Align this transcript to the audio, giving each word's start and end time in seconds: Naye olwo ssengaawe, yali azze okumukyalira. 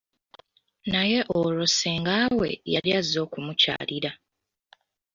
Naye 0.91 1.19
olwo 1.37 1.65
ssengaawe, 1.71 2.49
yali 2.73 2.89
azze 2.99 3.17
okumukyalira. 3.25 4.11